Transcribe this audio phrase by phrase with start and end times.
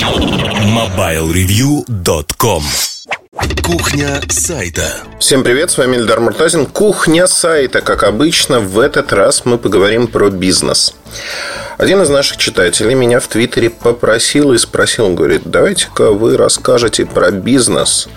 [0.00, 2.62] MobileReview.com
[3.62, 4.86] Кухня сайта.
[5.18, 6.64] Всем привет, с вами Эльдар Муртазин.
[6.64, 10.94] Кухня сайта, как обычно, в этот раз мы поговорим про бизнес.
[11.76, 17.04] Один из наших читателей меня в Твиттере попросил и спросил, он говорит, давайте-ка вы расскажете
[17.04, 18.08] про бизнес.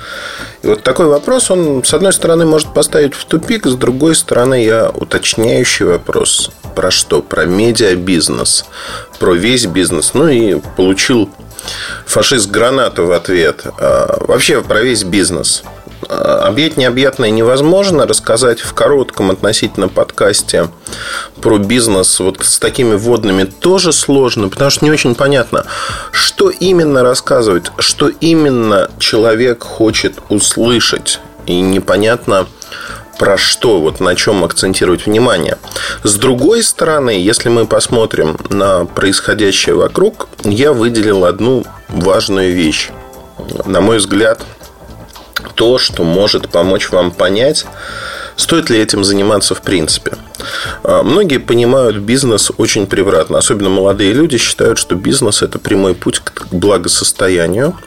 [0.61, 4.63] И вот такой вопрос, он, с одной стороны, может поставить в тупик, с другой стороны,
[4.63, 6.49] я уточняющий вопрос.
[6.75, 7.21] Про что?
[7.21, 8.63] Про медиабизнес,
[9.19, 10.13] про весь бизнес.
[10.13, 11.29] Ну и получил
[12.05, 13.63] фашист гранату в ответ.
[13.79, 15.63] А, вообще про весь бизнес.
[16.09, 18.05] А, объять необъятное невозможно.
[18.05, 20.69] Рассказать в коротком относительно подкасте
[21.41, 25.65] про бизнес вот с такими вводными тоже сложно, потому что не очень понятно,
[26.11, 31.19] что именно рассказывать, что именно человек хочет услышать.
[31.45, 32.47] И непонятно,
[33.17, 35.57] про что, вот на чем акцентировать внимание.
[36.03, 42.89] С другой стороны, если мы посмотрим на происходящее вокруг, я выделил одну важную вещь.
[43.65, 44.41] На мой взгляд,
[45.55, 47.65] то, что может помочь вам понять,
[48.35, 50.13] стоит ли этим заниматься в принципе.
[50.83, 53.37] А, многие понимают бизнес очень превратно.
[53.37, 57.77] Особенно молодые люди считают, что бизнес– это прямой путь к благосостоянию.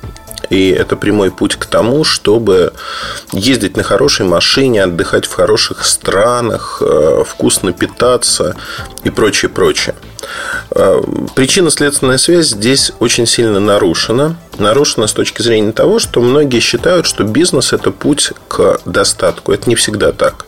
[0.51, 2.73] И это прямой путь к тому, чтобы
[3.33, 8.57] ездить на хорошей машине, отдыхать в хороших странах, э, вкусно питаться
[9.05, 9.95] и прочее, прочее.
[10.71, 11.01] Э,
[11.35, 14.37] причинно-следственная связь здесь очень сильно нарушена.
[14.59, 19.53] Нарушена с точки зрения того, что многие считают, что бизнес– это путь к достатку.
[19.53, 20.47] Это не всегда так.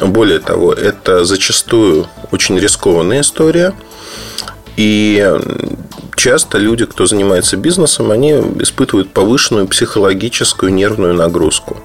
[0.00, 3.74] Более того, это зачастую очень рискованная история.
[4.76, 5.36] И
[6.20, 11.78] часто люди, кто занимается бизнесом, они испытывают повышенную психологическую нервную нагрузку.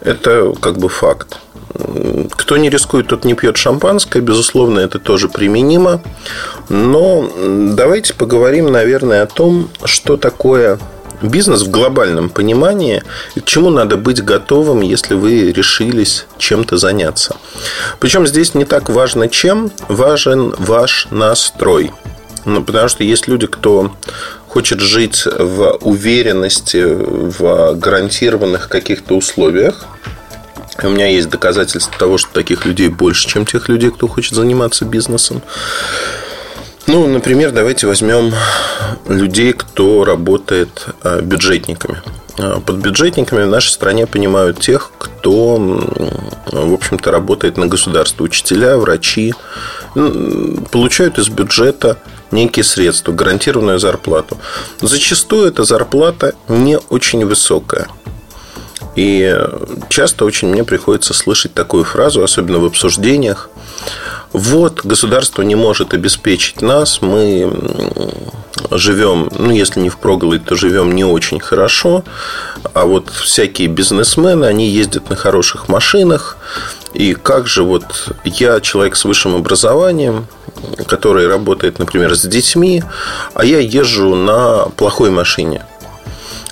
[0.00, 1.38] Это как бы факт.
[2.30, 4.20] Кто не рискует, тот не пьет шампанское.
[4.20, 6.00] Безусловно, это тоже применимо.
[6.68, 7.28] Но
[7.74, 10.78] давайте поговорим, наверное, о том, что такое
[11.20, 13.02] бизнес в глобальном понимании
[13.34, 17.34] и к чему надо быть готовым, если вы решились чем-то заняться.
[17.98, 21.90] Причем здесь не так важно чем, важен ваш настрой.
[22.44, 23.92] Ну, потому что есть люди, кто
[24.46, 29.86] хочет жить в уверенности, в гарантированных каких-то условиях.
[30.82, 34.84] У меня есть доказательства того, что таких людей больше, чем тех людей, кто хочет заниматься
[34.84, 35.42] бизнесом.
[36.86, 38.32] Ну, например, давайте возьмем
[39.06, 42.00] людей, кто работает а, бюджетниками.
[42.38, 48.24] А, под бюджетниками в нашей стране понимают тех, кто, в общем-то, работает на государство.
[48.24, 49.34] Учителя, врачи
[50.70, 51.98] получают из бюджета
[52.30, 54.38] некие средства, гарантированную зарплату.
[54.80, 57.88] Зачастую эта зарплата не очень высокая.
[58.96, 59.36] И
[59.88, 63.48] часто очень мне приходится слышать такую фразу, особенно в обсуждениях.
[64.32, 67.50] Вот, государство не может обеспечить нас, мы
[68.70, 72.04] живем, ну, если не в проголодь, то живем не очень хорошо.
[72.74, 76.36] А вот всякие бизнесмены, они ездят на хороших машинах.
[76.94, 77.84] И как же вот
[78.24, 80.26] я, человек с высшим образованием,
[80.86, 82.82] который работает, например, с детьми,
[83.34, 85.64] а я езжу на плохой машине.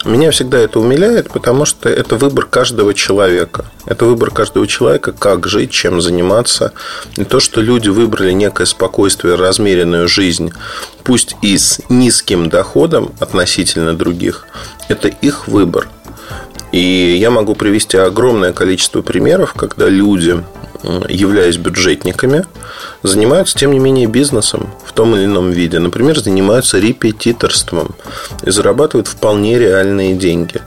[0.06, 3.64] Меня всегда это умиляет, потому что это выбор каждого человека.
[3.86, 6.72] Это выбор каждого человека, как жить, чем заниматься.
[7.16, 10.52] И то, что люди выбрали некое спокойствие, размеренную жизнь,
[11.02, 14.46] пусть и с низким доходом относительно других,
[14.88, 15.88] это их выбор.
[16.70, 20.40] И я могу привести огромное количество примеров, когда люди
[21.09, 22.44] являясь бюджетниками,
[23.03, 25.78] занимаются, тем не менее, бизнесом в том или ином виде.
[25.78, 27.94] Например, занимаются репетиторством
[28.42, 30.60] и зарабатывают вполне реальные деньги.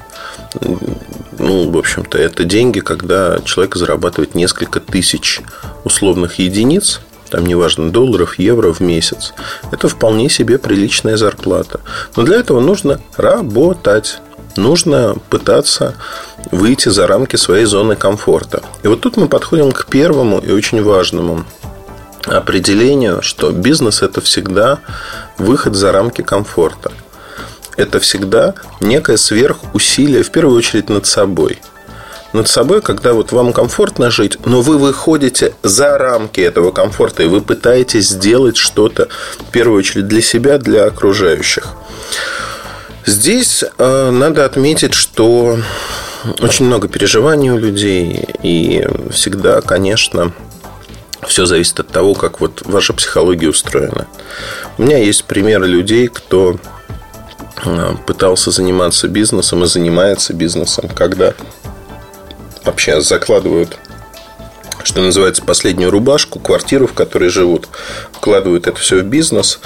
[1.37, 5.41] Ну, в общем-то, это деньги, когда человек зарабатывает несколько тысяч
[5.83, 9.33] условных единиц, там неважно, долларов, евро в месяц.
[9.71, 11.79] Это вполне себе приличная зарплата.
[12.15, 14.19] Но для этого нужно работать
[14.59, 15.95] нужно пытаться
[16.51, 18.61] выйти за рамки своей зоны комфорта.
[18.83, 21.45] И вот тут мы подходим к первому и очень важному
[22.25, 24.79] определению, что бизнес это всегда
[25.37, 26.91] выход за рамки комфорта.
[27.77, 31.61] Это всегда некое сверхусилие, в первую очередь, над собой.
[32.33, 37.27] Над собой, когда вот вам комфортно жить, но вы выходите за рамки этого комфорта, и
[37.27, 39.07] вы пытаетесь сделать что-то,
[39.39, 41.69] в первую очередь, для себя, для окружающих.
[43.05, 45.57] Здесь э, надо отметить, что
[46.41, 50.33] очень много переживаний у людей, и всегда, конечно,
[51.27, 54.07] все зависит от того, как вот ваша психология устроена.
[54.77, 56.57] У меня есть примеры людей, кто
[57.65, 61.33] э, пытался заниматься бизнесом и занимается бизнесом, когда
[62.65, 63.77] вообще закладывают
[64.81, 67.67] что называется, последнюю рубашку, квартиру, в которой живут,
[68.11, 69.59] вкладывают это все в бизнес,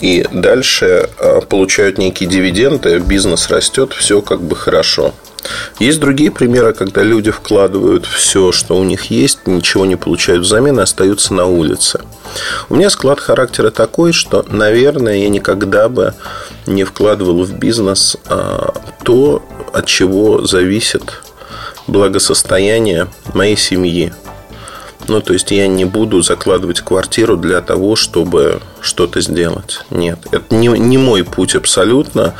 [0.00, 5.14] и дальше а, получают некие дивиденды, бизнес растет, все как бы хорошо.
[5.78, 10.78] Есть другие примеры, когда люди вкладывают все, что у них есть, ничего не получают взамен
[10.78, 12.00] и остаются на улице.
[12.68, 16.14] У меня склад характера такой, что, наверное, я никогда бы
[16.66, 19.42] не вкладывал в бизнес а, то,
[19.72, 21.22] от чего зависит
[21.86, 24.12] благосостояние моей семьи.
[25.10, 29.80] Ну, то есть я не буду закладывать квартиру для того, чтобы что-то сделать.
[29.90, 32.34] Нет, это не, не мой путь абсолютно.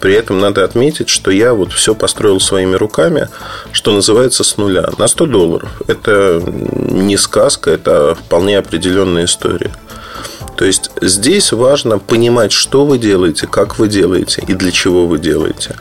[0.00, 3.28] При этом надо отметить, что я вот все построил своими руками,
[3.72, 4.88] что называется, с нуля.
[4.96, 5.68] На 100 долларов.
[5.86, 9.72] Это не сказка, это вполне определенная история.
[10.64, 15.18] То есть здесь важно понимать, что вы делаете, как вы делаете и для чего вы
[15.18, 15.76] делаете.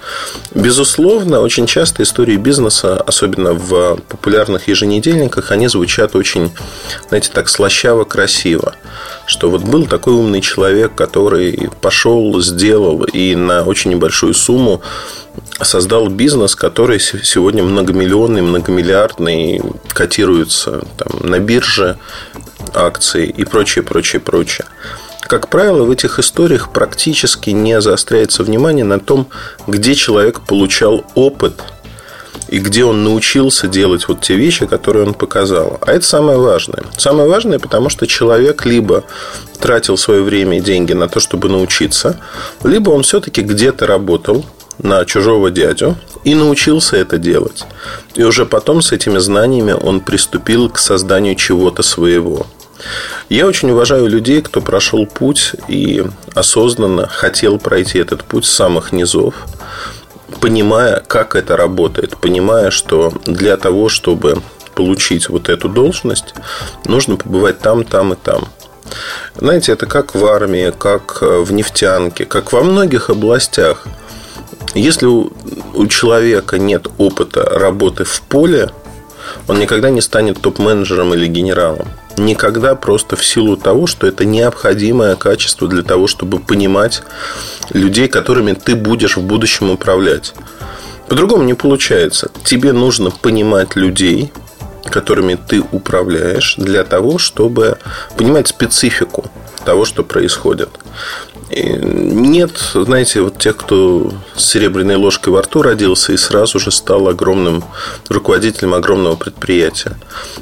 [0.53, 6.51] Безусловно, очень часто истории бизнеса, особенно в популярных еженедельниках, они звучат очень,
[7.07, 8.75] знаете, так слащаво красиво.
[9.25, 14.81] Что вот был такой умный человек, который пошел, сделал и на очень небольшую сумму
[15.61, 19.61] создал бизнес, который сегодня многомиллионный, многомиллиардный,
[19.93, 21.97] котируется там, на бирже,
[22.73, 24.65] акции и прочее, прочее, прочее.
[25.21, 29.27] Как правило, в этих историях практически не заостряется внимание на том,
[29.67, 31.61] где человек получал опыт
[32.49, 35.79] и где он научился делать вот те вещи, которые он показал.
[35.81, 36.83] А это самое важное.
[36.97, 39.05] Самое важное, потому что человек либо
[39.59, 42.19] тратил свое время и деньги на то, чтобы научиться,
[42.63, 44.45] либо он все-таки где-то работал
[44.77, 47.65] на чужого дядю и научился это делать.
[48.15, 52.45] И уже потом с этими знаниями он приступил к созданию чего-то своего.
[53.29, 56.03] Я очень уважаю людей, кто прошел путь и
[56.35, 59.35] осознанно хотел пройти этот путь с самых низов,
[60.39, 64.41] понимая, как это работает, понимая, что для того, чтобы
[64.75, 66.33] получить вот эту должность,
[66.85, 68.47] нужно побывать там, там и там.
[69.35, 73.85] Знаете, это как в армии, как в нефтянке, как во многих областях.
[74.75, 78.71] Если у человека нет опыта работы в поле,
[79.47, 81.87] он никогда не станет топ-менеджером или генералом.
[82.17, 87.01] Никогда просто в силу того, что это необходимое качество для того, чтобы понимать
[87.71, 90.33] людей, которыми ты будешь в будущем управлять.
[91.07, 92.31] По-другому не получается.
[92.43, 94.31] Тебе нужно понимать людей,
[94.85, 97.77] которыми ты управляешь, для того, чтобы
[98.15, 99.25] понимать специфику
[99.65, 100.69] того, что происходит.
[101.55, 107.07] Нет, знаете, вот тех, кто с серебряной ложкой во рту родился и сразу же стал
[107.07, 107.63] огромным
[108.09, 109.95] руководителем огромного предприятия.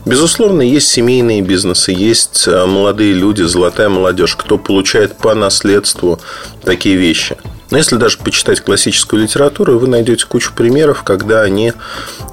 [0.05, 6.19] Безусловно, есть семейные бизнесы, есть а, молодые люди, золотая молодежь, кто получает по наследству
[6.63, 7.35] такие вещи.
[7.71, 11.73] Но если даже почитать классическую литературу, вы найдете кучу примеров, когда они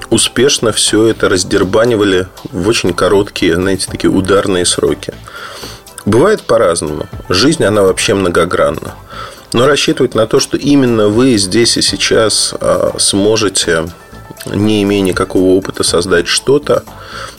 [0.09, 5.13] успешно все это раздербанивали в очень короткие, знаете, такие ударные сроки.
[6.09, 7.05] Бывает по-разному.
[7.29, 8.95] Жизнь, она вообще многогранна.
[9.53, 13.85] Но рассчитывать на то, что именно вы здесь и сейчас а, сможете,
[14.47, 16.83] не имея никакого опыта, создать что-то,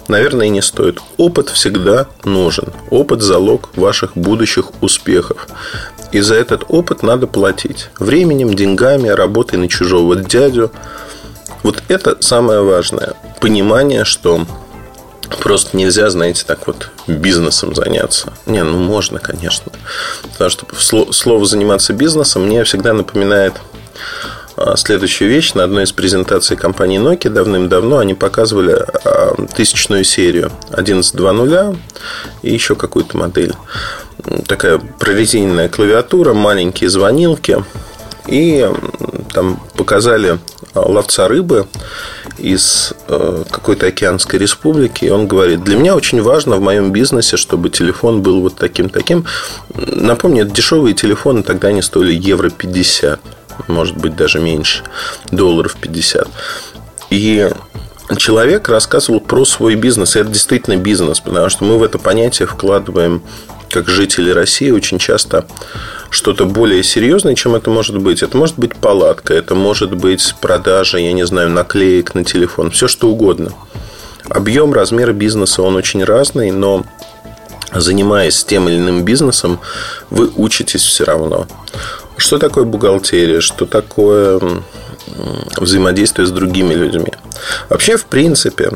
[0.06, 1.00] наверное, не стоит.
[1.16, 2.72] Опыт всегда нужен.
[2.90, 5.48] Опыт– залог ваших будущих успехов.
[6.12, 7.90] И за этот опыт надо платить.
[7.98, 10.70] Временем, деньгами, работой на чужого дядю.
[11.64, 13.14] Вот это самое важное.
[13.40, 14.46] Понимание, что
[15.38, 18.32] Просто нельзя, знаете, так вот бизнесом заняться.
[18.46, 19.72] Не, ну можно, конечно.
[20.32, 20.66] Потому что
[21.12, 23.54] слово заниматься бизнесом мне всегда напоминает
[24.56, 25.54] а, следующую вещь.
[25.54, 31.78] На одной из презентаций компании Nokia давным-давно они показывали а, тысячную серию 11.2.0
[32.42, 33.54] и еще какую-то модель.
[34.46, 37.64] Такая прорезиненная клавиатура, маленькие звонилки.
[38.26, 38.68] И
[39.32, 40.38] там показали
[40.74, 41.66] ловца рыбы
[42.38, 45.04] из э, какой-то океанской республики.
[45.04, 49.26] И он говорит, для меня очень важно в моем бизнесе, чтобы телефон был вот таким-таким.
[49.74, 53.20] Напомню, дешевые телефоны тогда не стоили евро 50,
[53.68, 54.84] может быть, даже меньше,
[55.30, 56.28] долларов 50.
[57.10, 57.50] И
[58.16, 60.16] человек рассказывал про свой бизнес.
[60.16, 63.22] И это действительно бизнес, потому что мы в это понятие вкладываем,
[63.68, 65.46] как жители России, очень часто
[66.10, 68.22] что-то более серьезное, чем это может быть.
[68.22, 72.88] Это может быть палатка, это может быть продажа, я не знаю, наклеек на телефон, все
[72.88, 73.52] что угодно.
[74.28, 76.84] Объем, размер бизнеса, он очень разный, но
[77.72, 79.60] занимаясь тем или иным бизнесом,
[80.10, 81.46] вы учитесь все равно.
[82.16, 84.40] Что такое бухгалтерия, что такое
[85.56, 87.12] взаимодействие с другими людьми.
[87.68, 88.72] Вообще, в принципе,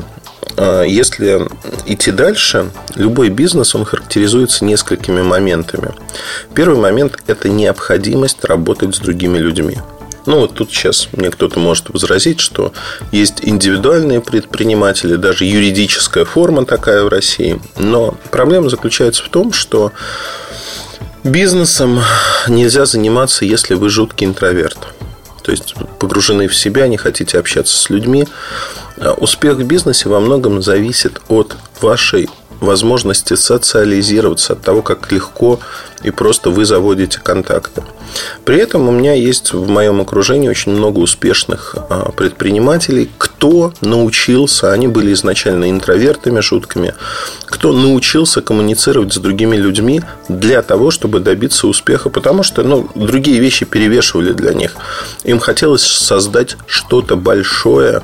[0.57, 1.47] если
[1.85, 5.91] идти дальше, любой бизнес, он характеризуется несколькими моментами.
[6.53, 9.77] Первый момент– это необходимость работать с другими людьми.
[10.25, 12.73] Ну, вот тут сейчас мне кто-то может возразить, что
[13.11, 17.61] есть индивидуальные предприниматели, даже юридическая форма такая в России.
[17.77, 19.91] Но проблема заключается в том, что
[21.25, 22.03] Бизнесом
[22.47, 24.77] нельзя заниматься, если вы жуткий интроверт.
[25.45, 28.27] То есть погружены в себя, не хотите общаться с людьми.
[28.97, 35.59] А успех в бизнесе во многом зависит от вашей возможности социализироваться, от того, как легко
[36.03, 37.83] и просто вы заводите контакты.
[38.43, 44.71] При этом у меня есть в моем окружении очень много успешных а, предпринимателей, кто научился,
[44.71, 46.93] они были изначально интровертами жуткими,
[47.45, 53.39] кто научился коммуницировать с другими людьми для того, чтобы добиться успеха, потому что ну, другие
[53.39, 54.75] вещи перевешивали для них.
[55.23, 58.03] Им хотелось создать что-то большое,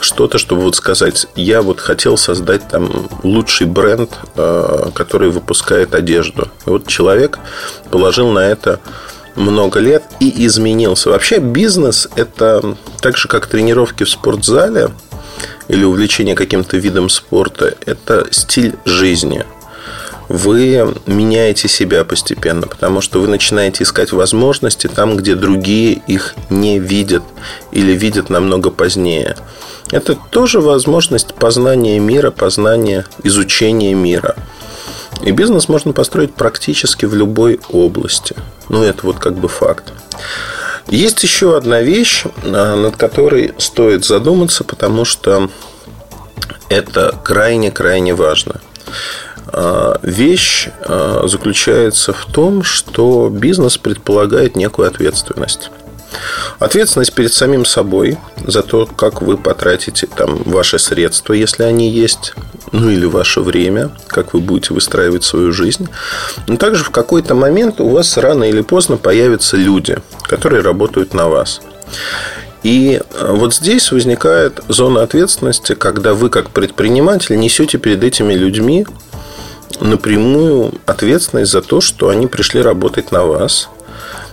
[0.00, 6.48] что-то, чтобы вот сказать, я вот хотел создать там лучший бренд, а, который выпускает одежду.
[6.66, 7.38] И вот человек
[7.90, 8.80] положил на это
[9.36, 11.10] много лет и изменился.
[11.10, 14.90] Вообще бизнес– это так же, как тренировки в спортзале
[15.68, 19.44] или увлечение каким-то видом спорта– это стиль жизни.
[20.28, 26.78] Вы меняете себя постепенно, потому что вы начинаете искать возможности там, где другие их не
[26.78, 27.24] видят
[27.72, 29.36] или видят намного позднее.
[29.90, 34.36] Это тоже возможность познания мира, познания, изучения мира.
[35.22, 38.36] И бизнес можно построить практически в любой области.
[38.68, 39.92] Ну, это вот как бы факт.
[40.86, 45.50] Есть еще одна вещь, а, над которой стоит задуматься, потому что
[46.68, 48.60] это крайне-крайне важно.
[49.52, 55.70] А, вещь а, заключается в том, что бизнес предполагает некую ответственность.
[56.58, 62.34] Ответственность перед самим собой за то, как вы потратите там ваши средства, если они есть,
[62.72, 65.88] ну или ваше время, как вы будете выстраивать свою жизнь.
[66.46, 71.28] Но также в какой-то момент у вас рано или поздно появятся люди, которые работают на
[71.28, 71.60] вас.
[72.62, 78.86] И э, вот здесь возникает зона ответственности, когда вы как предприниматель несете перед этими людьми
[79.80, 83.70] напрямую ответственность за то, что они пришли работать на вас,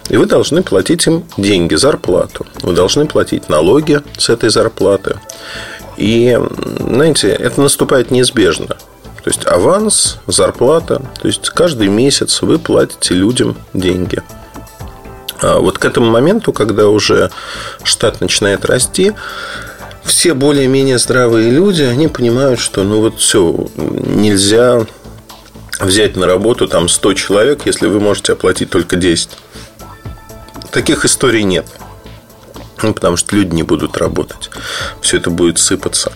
[0.09, 2.45] и вы должны платить им деньги, зарплату.
[2.61, 5.19] Вы должны платить налоги с этой зарплаты.
[5.97, 6.39] И,
[6.79, 8.67] знаете, это наступает неизбежно.
[8.67, 11.01] То есть аванс, зарплата.
[11.21, 14.21] То есть каждый месяц вы платите людям деньги.
[15.41, 17.29] А вот к этому моменту, когда уже
[17.83, 19.13] штат начинает расти,
[20.03, 24.85] все более-менее здравые люди, они понимают, что ну вот все, нельзя
[25.81, 29.29] взять на работу там 100 человек, если вы можете оплатить только 10
[30.77, 31.65] таких историй нет.
[32.83, 34.51] Ну, потому что люди не будут работать.
[35.01, 36.11] Все это будет сыпаться.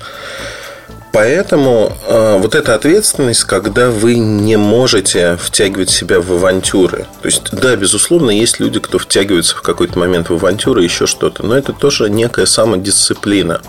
[1.11, 7.07] Поэтому э, вот эта ответственность, когда вы не можете втягивать себя в авантюры.
[7.23, 11.43] То есть, да, безусловно, есть люди, кто втягивается в какой-то момент в авантюры, еще что-то.
[11.43, 13.61] Но это тоже некая самодисциплина.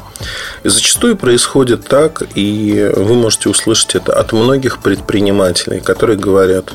[0.63, 6.71] И зачастую происходит так, и вы можете услышать это от многих предпринимателей, которые говорят,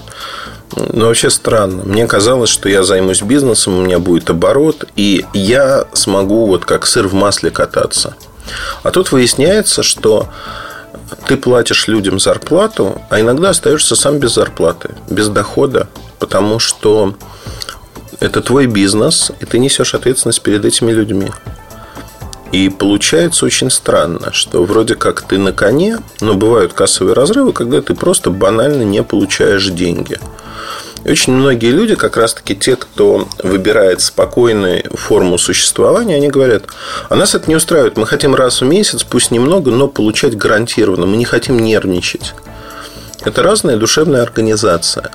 [0.76, 1.84] ну, вообще странно.
[1.84, 6.86] Мне казалось, что я займусь бизнесом, у меня будет оборот, и я смогу вот как
[6.86, 8.16] сыр в масле кататься.
[8.84, 10.28] А тут выясняется, что
[11.28, 15.88] ты платишь людям зарплату, а иногда остаешься сам без зарплаты, без дохода,
[16.20, 17.16] потому что
[18.20, 21.32] это твой бизнес, и ты несешь ответственность перед этими людьми.
[22.52, 27.82] И получается очень странно, что вроде как ты на коне, но бывают кассовые разрывы, когда
[27.82, 30.18] ты просто банально не получаешь деньги.
[31.04, 36.64] И очень многие люди, как раз-таки те, кто выбирает спокойную форму существования, они говорят,
[37.10, 37.98] а нас это не устраивает.
[37.98, 41.06] Мы хотим раз в месяц, пусть немного, но получать гарантированно.
[41.06, 42.34] Мы не хотим нервничать.
[43.24, 45.12] Это разная душевная организация.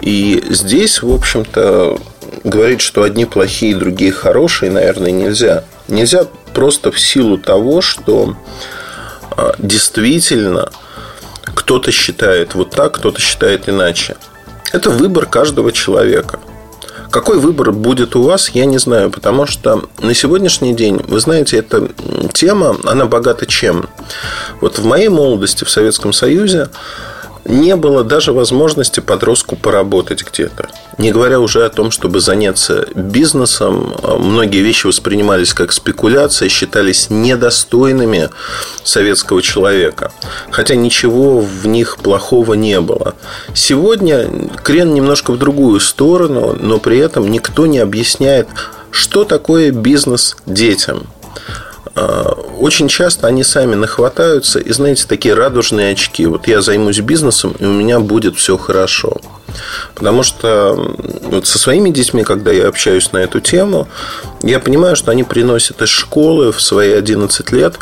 [0.00, 1.98] И здесь, в общем-то,
[2.44, 5.64] говорить, что одни плохие, другие хорошие, наверное, нельзя.
[5.88, 8.36] Нельзя просто в силу того, что
[9.30, 10.70] а, действительно
[11.54, 14.16] кто-то считает вот так, кто-то считает иначе.
[14.72, 16.40] Это выбор каждого человека.
[17.10, 21.56] Какой выбор будет у вас, я не знаю, потому что на сегодняшний день, вы знаете,
[21.56, 21.88] эта
[22.34, 23.88] тема, она богата чем?
[24.60, 26.68] Вот в моей молодости в Советском Союзе
[27.48, 30.68] не было даже возможности подростку поработать где-то.
[30.98, 38.28] Не говоря уже о том, чтобы заняться бизнесом, многие вещи воспринимались как спекуляция, считались недостойными
[38.84, 40.12] советского человека.
[40.50, 43.14] Хотя ничего в них плохого не было.
[43.54, 44.28] Сегодня
[44.62, 48.46] крен немножко в другую сторону, но при этом никто не объясняет,
[48.90, 51.17] что такое бизнес детям– а,
[52.58, 56.26] очень часто они сами нахватаются и, знаете, такие радужные очки.
[56.26, 59.16] Вот я займусь бизнесом, и у меня будет все хорошо.
[59.94, 60.74] Потому что
[61.22, 63.88] вот со своими детьми, когда я общаюсь на эту тему,
[64.42, 67.76] я понимаю, что они приносят из школы в свои 11 лет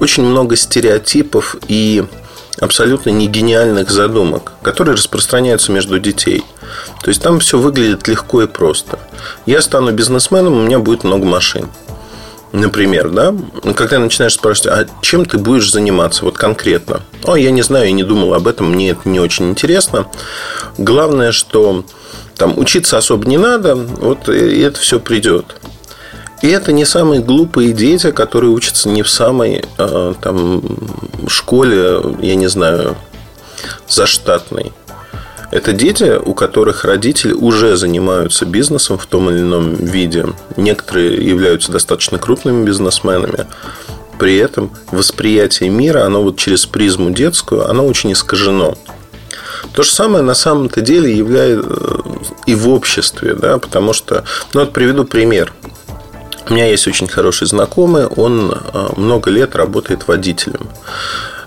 [0.00, 2.04] очень много стереотипов и
[2.60, 6.44] абсолютно не гениальных задумок, которые распространяются между детей.
[7.02, 8.98] То есть там все выглядит легко и просто.
[9.46, 11.68] Я стану бизнесменом, у меня будет много машин.
[12.52, 13.34] Например, да,
[13.74, 17.00] когда начинаешь спрашивать, а чем ты будешь заниматься вот конкретно?
[17.24, 20.06] О, я не знаю, я не думал об этом, мне это не очень интересно.
[20.76, 21.84] Главное, что
[22.36, 25.56] там учиться особо не надо, вот и это все придет.
[26.42, 30.62] И это не самые глупые дети, которые учатся не в самой э, там,
[31.28, 32.96] школе, я не знаю,
[33.88, 34.72] заштатной.
[35.52, 40.26] Это дети, у которых родители уже занимаются бизнесом в том или ином виде.
[40.56, 43.46] Некоторые являются достаточно крупными бизнесменами.
[44.18, 48.78] При этом восприятие мира, оно вот через призму детскую, оно очень искажено.
[49.74, 51.98] То же самое на самом-то деле является э,
[52.46, 55.52] и в обществе, да, потому что, ну вот приведу пример.
[56.48, 60.70] У меня есть очень хороший знакомый, он э, много лет работает водителем.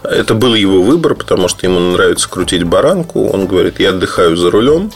[0.10, 3.28] Это был его выбор, потому что ему нравится крутить баранку.
[3.28, 4.92] Он говорит, я отдыхаю за рулем.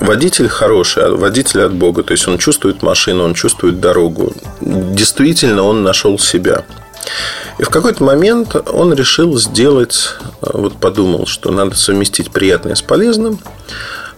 [0.00, 2.02] Водитель хороший, а водитель от Бога.
[2.02, 4.32] То есть он чувствует машину, он чувствует дорогу.
[4.60, 6.64] Действительно, он нашел себя.
[7.58, 13.40] И в какой-то момент он решил сделать, вот подумал, что надо совместить приятное с полезным.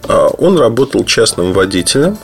[0.07, 2.17] Он работал частным водителем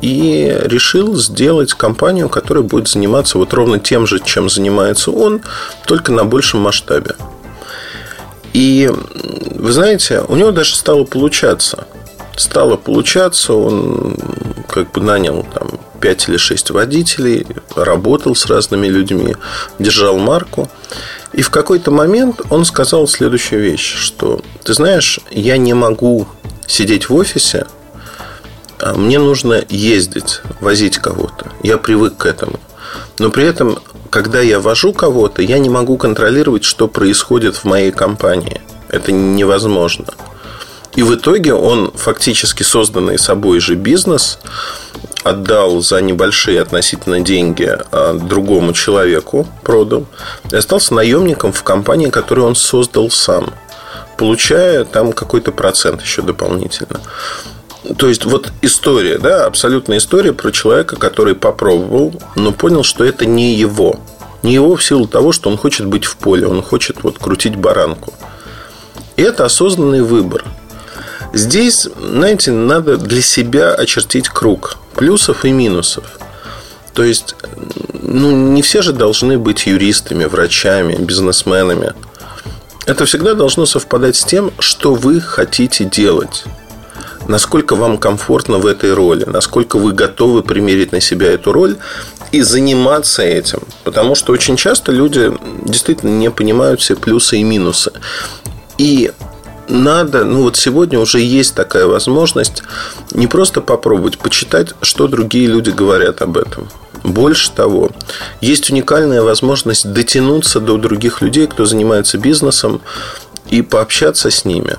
[0.00, 5.42] и решил сделать компанию, которая будет заниматься вот ровно тем же, чем занимается он,
[5.86, 7.14] только на большем масштабе.
[8.54, 11.86] И вы знаете, у него даже стало получаться.
[12.36, 14.16] Стало получаться, он
[14.68, 19.36] как бы нанял там 5 или 6 водителей, работал с разными людьми,
[19.78, 20.70] держал марку.
[21.34, 26.26] И в какой-то момент он сказал следующую вещь, что ты знаешь, я не могу
[26.66, 27.81] сидеть в офисе а
[28.94, 31.46] мне нужно ездить, возить кого-то.
[31.62, 32.58] Я привык к этому.
[33.18, 33.78] Но при этом,
[34.10, 38.60] когда я вожу кого-то, я не могу контролировать, что происходит в моей компании.
[38.88, 40.06] Это невозможно.
[40.94, 44.38] И в итоге он фактически созданный собой же бизнес
[45.24, 50.06] отдал за небольшие относительно деньги а, другому человеку, продал,
[50.50, 53.54] и остался наемником в компании, которую он создал сам,
[54.18, 57.00] получая там какой-то процент еще дополнительно.
[57.96, 63.26] То есть, вот история, да, абсолютная история про человека, который попробовал, но понял, что это
[63.26, 63.98] не его.
[64.42, 67.56] Не его в силу того, что он хочет быть в поле, он хочет вот крутить
[67.56, 68.12] баранку.
[69.16, 70.44] И это осознанный выбор.
[71.32, 76.04] Здесь, знаете, надо для себя очертить круг плюсов и минусов.
[76.94, 77.34] То есть,
[77.92, 81.94] ну, не все же должны быть юристами, врачами, бизнесменами.
[82.86, 86.44] Это всегда должно совпадать с тем, что вы хотите делать
[87.32, 91.78] насколько вам комфортно в этой роли, насколько вы готовы примерить на себя эту роль
[92.30, 93.60] и заниматься этим.
[93.84, 95.32] Потому что очень часто люди
[95.64, 97.90] действительно не понимают все плюсы и минусы.
[98.76, 99.12] И
[99.66, 102.62] надо, ну вот сегодня уже есть такая возможность
[103.12, 106.68] не просто попробовать, почитать, что другие люди говорят об этом.
[107.02, 107.90] Больше того,
[108.42, 112.82] есть уникальная возможность дотянуться до других людей, кто занимается бизнесом,
[113.50, 114.76] и пообщаться с ними.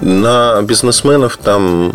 [0.00, 1.92] На бизнесменов там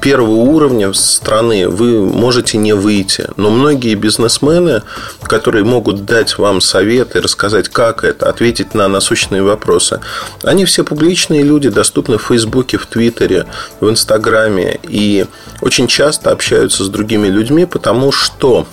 [0.00, 3.28] первого уровня страны вы можете не выйти.
[3.36, 4.82] Но многие бизнесмены,
[5.22, 10.00] которые могут дать вам советы, рассказать, как это, ответить на насущные вопросы,
[10.42, 13.46] они все публичные люди, доступны в Фейсбуке, в Твиттере,
[13.80, 14.80] в Инстаграме.
[14.82, 15.26] И
[15.60, 18.66] очень часто общаются с другими людьми, потому что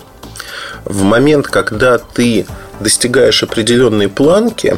[0.85, 2.47] в момент, когда ты
[2.79, 4.77] достигаешь определенной планки,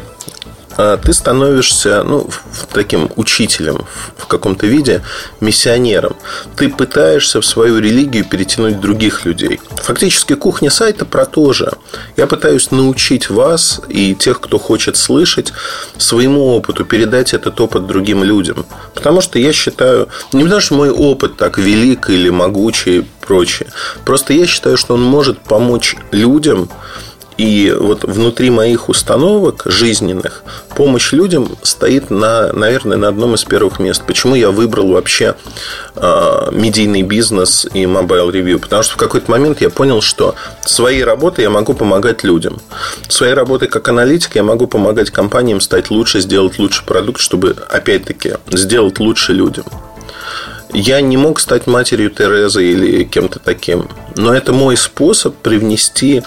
[0.75, 2.29] ты становишься ну,
[2.73, 3.85] таким учителем
[4.17, 5.01] в каком-то виде,
[5.39, 6.15] миссионером.
[6.55, 9.59] Ты пытаешься в свою религию перетянуть других людей.
[9.75, 11.71] Фактически кухня сайта про то же.
[12.17, 15.53] Я пытаюсь научить вас и тех, кто хочет слышать,
[15.97, 18.65] своему опыту, передать этот опыт другим людям.
[18.93, 23.69] Потому что я считаю, не потому что мой опыт так велик или могучий и прочее.
[24.05, 26.69] Просто я считаю, что он может помочь людям
[27.41, 30.43] и вот внутри моих установок жизненных
[30.75, 34.03] помощь людям стоит, на, наверное, на одном из первых мест.
[34.05, 35.33] Почему я выбрал вообще
[35.95, 38.59] э, медийный бизнес и mobile review?
[38.59, 42.61] Потому что в какой-то момент я понял, что своей работой я могу помогать людям.
[43.07, 48.33] Своей работой как аналитик я могу помогать компаниям стать лучше, сделать лучший продукт, чтобы, опять-таки,
[48.51, 49.65] сделать лучше людям.
[50.73, 53.89] Я не мог стать матерью Терезы или кем-то таким.
[54.15, 56.23] Но это мой способ привнести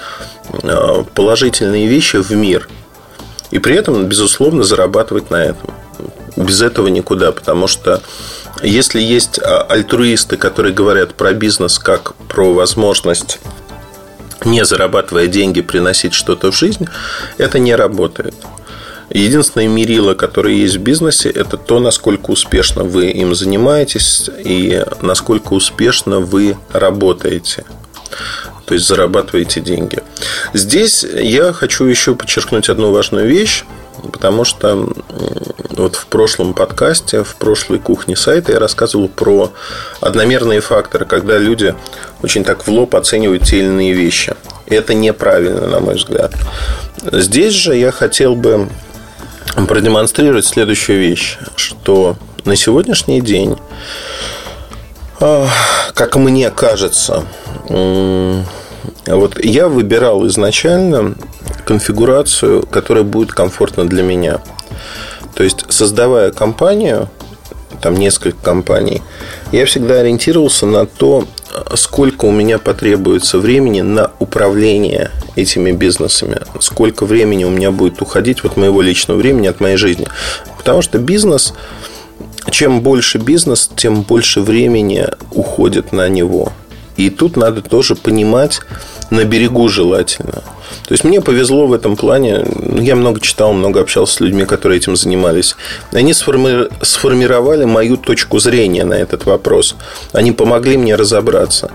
[1.15, 2.69] положительные вещи в мир.
[3.51, 5.75] И при этом, безусловно, зарабатывать на этом.
[6.37, 8.03] Без этого никуда, потому что
[8.63, 13.39] если есть а, альтруисты, которые говорят про бизнес как про возможность
[14.45, 16.87] не зарабатывая деньги, приносить что-то в жизнь,
[17.39, 18.35] это не работает.
[19.11, 25.53] Единственное мерило, которое есть в бизнесе, это то, насколько успешно вы им занимаетесь и насколько
[25.53, 27.65] успешно вы работаете.
[28.67, 30.03] То есть зарабатываете деньги.
[30.55, 33.65] Здесь я хочу еще подчеркнуть одну важную вещь,
[34.13, 34.89] потому что
[35.71, 39.53] вот в прошлом подкасте, в прошлой кухне сайта я рассказывал про
[40.01, 41.75] одномерные факторы, когда люди
[42.23, 44.35] очень так в лоб оценивают те или иные вещи.
[44.67, 46.33] Это неправильно, на мой взгляд.
[47.13, 48.69] Здесь же я хотел бы
[49.69, 53.57] продемонстрировать следующую вещь, что на сегодняшний день,
[55.21, 55.49] а,
[55.95, 57.25] как мне кажется,
[57.69, 61.15] вот я выбирал изначально
[61.65, 64.41] конфигурацию, которая будет комфортна для меня.
[65.35, 67.09] То есть, создавая компанию,
[67.81, 69.03] там несколько компаний,
[69.53, 71.27] я всегда ориентировался на то,
[71.75, 78.43] сколько у меня потребуется времени на управление этими бизнесами, сколько времени у меня будет уходить
[78.43, 80.07] вот моего личного времени от моей жизни.
[80.57, 81.55] Потому что бизнес,
[82.51, 86.53] чем больше бизнес, тем больше времени уходит на него.
[86.97, 88.61] И тут надо тоже понимать
[89.11, 90.43] на берегу желательно.
[90.87, 92.45] То есть мне повезло в этом плане.
[92.79, 95.57] Я много читал, много общался с людьми, которые этим занимались.
[95.93, 96.69] Они сформи...
[96.83, 99.77] сформировали мою точку зрения на этот вопрос.
[100.13, 101.71] Они помогли мне разобраться.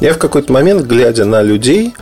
[0.00, 1.94] Я в какой-то момент, глядя на людей,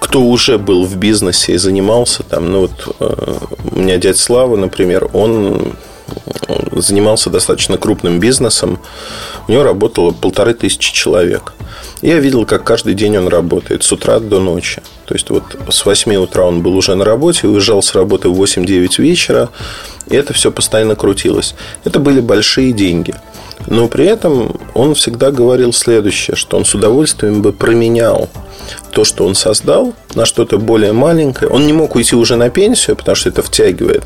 [0.00, 3.34] кто уже был в бизнесе и занимался там, ну вот э,
[3.70, 5.74] у меня дядя Слава, например, он
[6.72, 8.78] занимался достаточно крупным бизнесом.
[9.48, 11.54] У него работало полторы тысячи человек.
[12.02, 14.82] Я видел, как каждый день он работает с утра до ночи.
[15.06, 18.42] То есть, вот с 8 утра он был уже на работе, уезжал с работы в
[18.42, 19.50] 8-9 вечера,
[20.08, 21.54] и это все постоянно крутилось.
[21.84, 23.14] Это были большие деньги.
[23.68, 28.28] Но при этом он всегда говорил следующее, что он с удовольствием бы променял
[28.90, 31.50] то, что он создал, на что-то более маленькое.
[31.50, 34.02] Он не мог уйти уже на пенсию, потому что это втягивает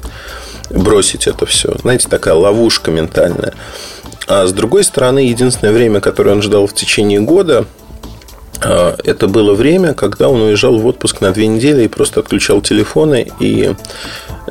[0.70, 1.76] бросить это все.
[1.78, 3.54] Знаете, такая ловушка ментальная.
[4.26, 7.64] А с другой стороны, единственное время, которое он ждал в течение года,
[8.60, 13.30] это было время, когда он уезжал в отпуск на две недели и просто отключал телефоны
[13.40, 13.74] и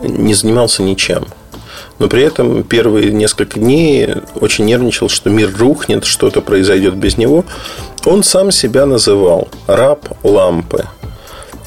[0.02, 1.26] не занимался ничем.
[1.98, 7.46] Но при этом первые несколько дней очень нервничал, что мир рухнет, что-то произойдет без него.
[8.06, 10.86] Он сам себя называл раб лампы.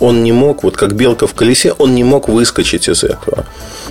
[0.01, 3.47] Он не мог, вот как белка в колесе, он не мог выскочить из этого.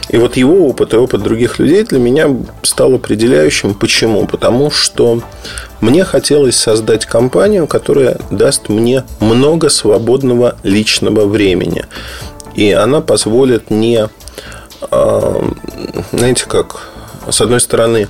[0.10, 2.30] И вот его опыт и опыт других людей для меня
[2.62, 3.74] стал определяющим.
[3.74, 4.26] Почему?
[4.26, 5.22] Потому что
[5.82, 11.86] мне хотелось создать компанию, которая даст мне много свободного личного времени.
[12.56, 14.08] И она позволит не,
[14.90, 15.54] а,
[16.12, 16.88] знаете как,
[17.30, 18.08] с одной стороны,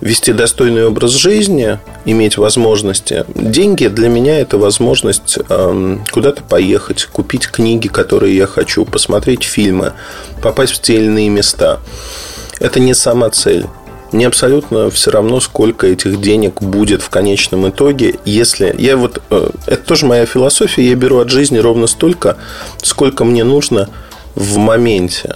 [0.00, 3.24] вести достойный образ жизни, иметь возможности.
[3.34, 9.92] Деньги для меня это возможность э, куда-то поехать, купить книги, которые я хочу, посмотреть фильмы,
[10.42, 11.80] попасть в те или иные места.
[12.60, 13.66] Это не сама цель.
[14.10, 19.50] Мне абсолютно все равно, сколько этих денег будет в конечном итоге, если я вот э,
[19.66, 22.36] это тоже моя философия, я беру от жизни ровно столько,
[22.82, 23.90] сколько мне нужно
[24.34, 25.34] в моменте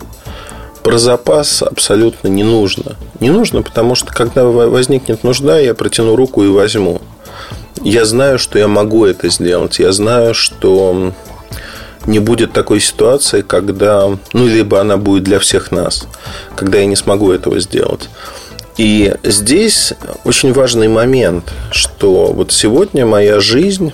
[0.83, 2.97] про запас абсолютно не нужно.
[3.21, 7.01] Не нужно, потому что когда возникнет нужда, я протяну руку и возьму.
[7.83, 9.79] Я знаю, что я могу это сделать.
[9.79, 11.13] Я знаю, что
[12.07, 16.07] не будет такой ситуации, когда, ну, либо она будет для всех нас,
[16.57, 18.09] когда я не смогу этого сделать.
[18.77, 19.93] И здесь
[20.25, 23.93] очень важный момент, что вот сегодня моя жизнь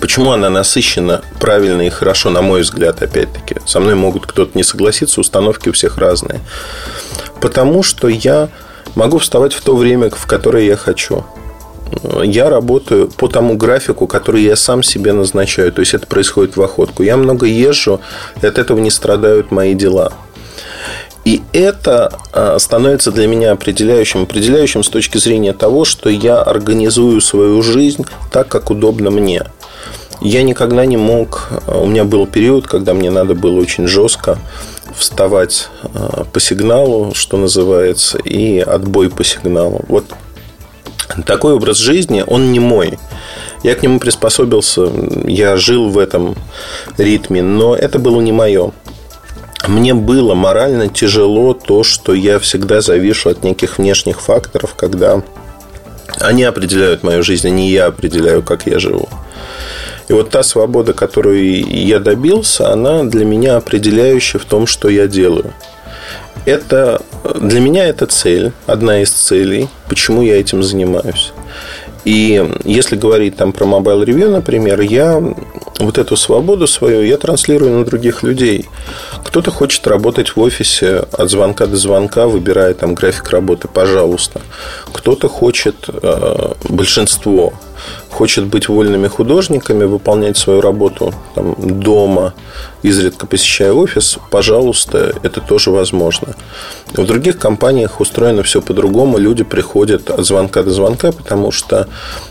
[0.00, 3.56] почему она насыщена правильно и хорошо, на мой взгляд, опять-таки.
[3.66, 6.40] Со мной могут кто-то не согласиться, установки у всех разные.
[7.40, 8.48] Потому что я
[8.94, 11.24] могу вставать в то время, в которое я хочу.
[12.22, 15.72] Я работаю по тому графику, который я сам себе назначаю.
[15.72, 17.02] То есть это происходит в охотку.
[17.02, 18.00] Я много езжу,
[18.42, 20.12] и от этого не страдают мои дела.
[21.26, 27.20] И это а, становится для меня определяющим, определяющим с точки зрения того, что я организую
[27.20, 29.42] свою жизнь так, как удобно мне.
[30.20, 31.48] Я никогда не мог...
[31.66, 34.38] Э, у меня был период, когда мне надо было очень жестко
[34.94, 39.84] вставать э, по сигналу, что называется, и отбой по сигналу.
[39.88, 40.04] Вот
[41.26, 43.00] такой образ жизни, он не мой.
[43.64, 44.88] Я к нему приспособился,
[45.26, 46.36] я жил в этом
[46.98, 48.70] ритме, но это было не мое.
[49.66, 55.22] Мне было морально тяжело то, что я всегда завишу от неких внешних факторов, когда
[56.20, 59.08] они определяют мою жизнь, а не я определяю, как я живу.
[60.08, 65.08] И вот та свобода, которую я добился, она для меня определяющая в том, что я
[65.08, 65.52] делаю.
[66.44, 67.02] Это
[67.40, 71.32] для меня это цель, одна из целей, почему я этим занимаюсь.
[72.06, 75.20] И если говорить там про Mobile Review, например, я
[75.80, 78.68] вот эту свободу свою я транслирую на других людей.
[79.24, 84.40] Кто-то хочет работать в офисе от звонка до звонка, выбирая там график работы, пожалуйста.
[84.92, 87.52] Кто-то хочет, э, большинство
[88.10, 92.34] хочет быть вольными художниками, выполнять свою работу там, дома,
[92.82, 96.34] изредка посещая офис, пожалуйста, это тоже возможно.
[96.92, 99.18] В других компаниях устроено все по-другому.
[99.18, 101.88] Люди приходят от звонка до звонка, потому что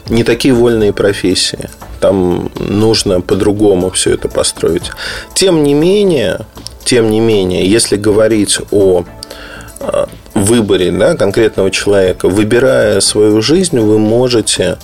[0.09, 1.69] не такие вольные профессии.
[1.99, 4.91] Там нужно по-другому все это построить.
[5.33, 6.39] Тем не менее,
[6.83, 9.03] тем не менее, если говорить о
[9.79, 14.77] а, выборе да, конкретного человека, выбирая свою жизнь, вы можете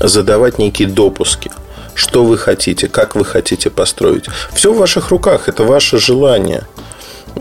[0.00, 1.50] задавать некие допуски.
[1.94, 4.26] Что вы хотите, как вы хотите построить.
[4.52, 6.64] Все в ваших руках, это ваше желание.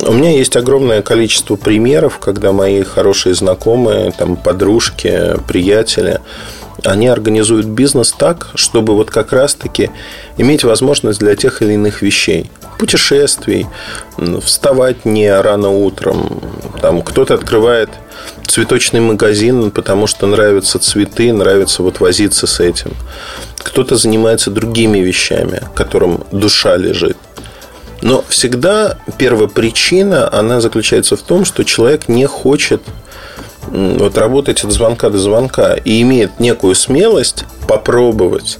[0.01, 6.19] У меня есть огромное количество примеров, когда мои хорошие знакомые, там, подружки, приятели,
[6.83, 9.91] они организуют бизнес так, чтобы вот как раз-таки
[10.37, 12.51] иметь возможность для тех или иных вещей.
[12.77, 13.67] Путешествий,
[14.43, 16.41] вставать не рано утром.
[16.81, 17.89] Там кто-то открывает
[18.55, 22.91] цветочный магазин, потому что нравятся цветы, нравится вот возиться с этим.
[23.57, 27.17] Кто-то занимается другими вещами, которым душа лежит.
[28.01, 32.81] Но всегда первая причина, она заключается в том, что человек не хочет
[33.67, 38.59] вот работать от звонка до звонка и имеет некую смелость попробовать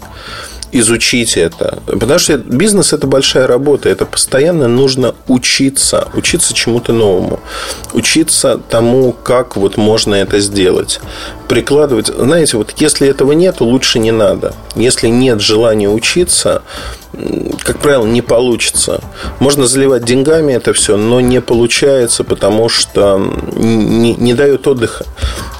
[0.71, 1.79] изучить это.
[1.85, 3.89] Потому что бизнес– это большая работа.
[3.89, 6.07] Это постоянно нужно учиться.
[6.13, 7.39] Учиться чему-то новому.
[7.93, 10.99] Учиться тому, как вот можно это сделать.
[11.47, 12.07] Прикладывать.
[12.07, 14.53] Знаете, вот если этого нет, лучше не надо.
[14.75, 16.63] Если нет желания учиться,
[17.63, 19.01] как правило, не получится.
[19.39, 23.17] Можно заливать деньгами это все, но не получается, потому что
[23.53, 25.05] не, не дает отдыха,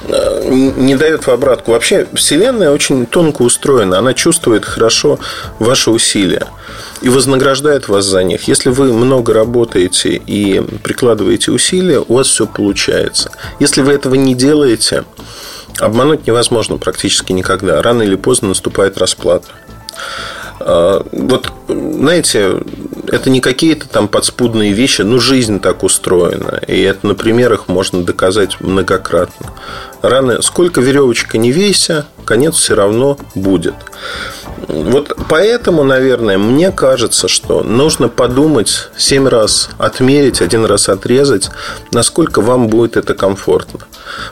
[0.07, 1.71] э, не дает в обратку.
[1.71, 5.19] Вообще, Вселенная очень тонко устроена, она чувствует хорошо
[5.59, 6.47] ваши усилия
[7.01, 8.47] и вознаграждает вас за них.
[8.47, 13.31] Если вы много работаете и прикладываете усилия, у вас все получается.
[13.59, 15.05] Если вы этого не делаете,
[15.79, 17.81] обмануть невозможно практически никогда.
[17.81, 19.47] Рано или поздно наступает расплата.
[20.67, 22.63] А, вот, знаете,
[23.07, 26.59] это не какие-то там подспудные вещи, ну, жизнь так устроена.
[26.67, 29.53] И это на примерах можно доказать многократно.
[30.01, 33.75] Рано, сколько веревочка не веся, конец все равно будет.
[34.67, 41.51] Вот поэтому, наверное, мне кажется, что нужно подумать семь раз, отмерить, один раз отрезать,
[41.91, 43.81] насколько вам будет это комфортно.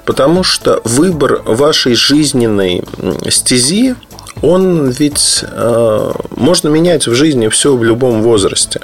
[0.06, 2.84] Потому что выбор вашей жизненной
[3.30, 3.96] стези,
[4.42, 8.82] он ведь э, можно менять в жизни все в любом возрасте.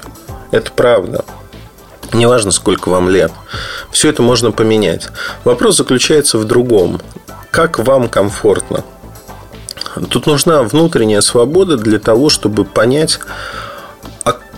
[0.50, 1.24] Это правда.
[2.12, 3.32] Неважно, сколько вам лет.
[3.90, 5.08] Все это можно поменять.
[5.44, 7.00] Вопрос заключается в другом.
[7.50, 8.84] Как вам комфортно?
[10.08, 13.18] Тут нужна внутренняя свобода для того, чтобы понять,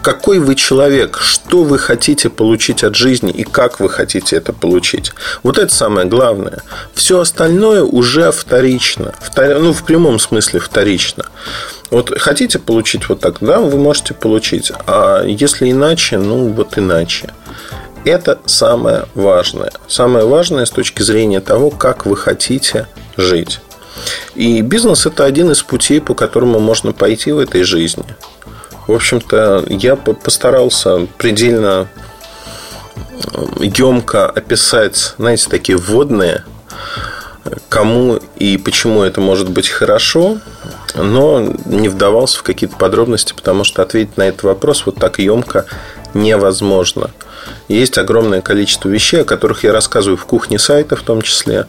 [0.03, 5.13] какой вы человек, что вы хотите получить от жизни и как вы хотите это получить.
[5.43, 6.63] Вот это самое главное.
[6.93, 9.15] Все остальное уже вторично.
[9.21, 9.59] Втор...
[9.61, 11.27] Ну, в прямом смысле вторично.
[11.91, 14.73] Вот хотите получить вот так, да, вы можете получить.
[14.87, 17.31] А если иначе, ну вот иначе.
[18.05, 19.71] Это самое важное.
[19.87, 23.61] Самое важное с точки зрения того, как вы хотите жить.
[24.35, 28.05] И бизнес– это один из путей, по которому можно пойти в этой жизни.
[28.87, 31.89] В общем-то, я постарался предельно
[33.61, 36.45] емко описать, знаете, такие вводные,
[37.69, 40.39] кому и почему это может быть хорошо,
[40.95, 45.67] но не вдавался в какие-то подробности, потому что ответить на этот вопрос вот так емко
[46.15, 47.11] невозможно.
[47.69, 51.67] Есть огромное количество вещей, о которых я рассказываю в кухне сайта, в том числе.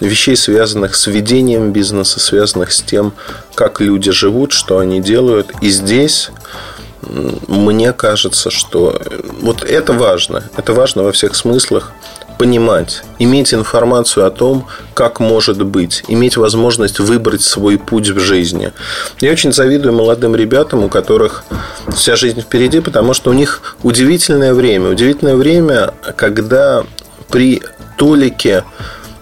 [0.00, 3.12] Вещей, связанных с ведением бизнеса, связанных с тем,
[3.54, 5.52] как люди живут, что они делают.
[5.60, 6.30] И здесь
[7.48, 9.00] мне кажется, что
[9.40, 10.44] вот это важно.
[10.56, 11.92] Это важно во всех смыслах
[12.38, 18.72] понимать, иметь информацию о том, как может быть, иметь возможность выбрать свой путь в жизни.
[19.20, 21.44] Я очень завидую молодым ребятам, у которых
[21.94, 24.90] вся жизнь впереди, потому что у них удивительное время.
[24.90, 26.84] Удивительное время, когда
[27.30, 27.62] при
[27.96, 28.64] толике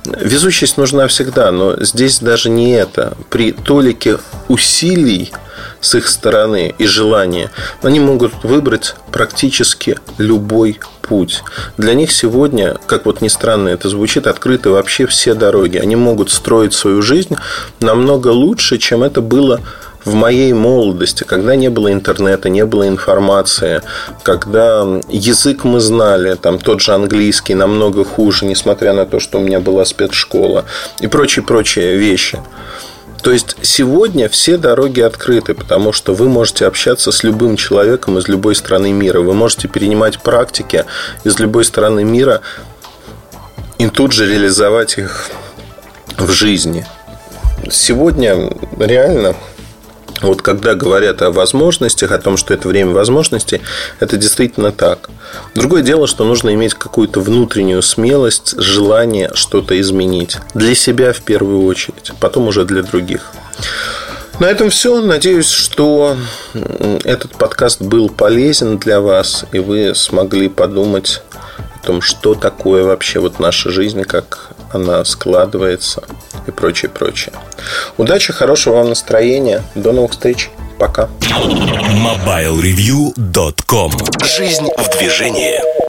[0.04, 3.16] Везучесть нужна всегда, но здесь даже не это.
[3.30, 5.32] При толике усилий
[5.80, 7.50] с их стороны и желания,
[7.82, 11.42] они могут выбрать практически любой путь.
[11.76, 15.78] Для них сегодня, как вот ни странно это звучит, открыты вообще все дороги.
[15.78, 17.36] Они могут строить свою жизнь
[17.80, 19.60] намного лучше, чем это было
[20.04, 23.82] в моей молодости, когда не было интернета, не было информации,
[24.22, 29.42] когда язык мы знали, там тот же английский намного хуже, несмотря на то, что у
[29.42, 30.64] меня была спецшкола
[31.00, 32.38] и прочие-прочие вещи.
[33.22, 38.26] То есть сегодня все дороги открыты, потому что вы можете общаться с любым человеком из
[38.26, 39.20] любой страны мира.
[39.20, 40.84] Вы можете перенимать практики
[41.22, 42.40] из любой страны мира
[43.78, 45.28] и тут же реализовать их
[46.18, 46.84] в жизни.
[47.70, 49.36] Сегодня реально
[50.20, 53.60] вот когда говорят о возможностях, о том, что это время возможностей,
[54.00, 55.10] это действительно так.
[55.54, 60.36] Другое дело, что нужно иметь какую-то внутреннюю смелость, желание что-то изменить.
[60.54, 63.32] Для себя в первую очередь, потом уже для других.
[64.40, 65.00] На этом все.
[65.00, 66.16] Надеюсь, что
[67.04, 71.22] этот подкаст был полезен для вас, и вы смогли подумать
[71.80, 76.02] о том, что такое вообще вот наша жизнь, как она складывается
[76.46, 77.32] и прочее, прочее.
[77.96, 79.62] Удачи, хорошего вам настроения.
[79.74, 80.50] До новых встреч.
[80.78, 81.08] Пока.
[81.20, 83.92] MobileReview.com
[84.24, 85.81] Жизнь в движении.